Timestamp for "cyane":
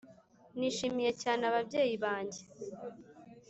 1.21-1.41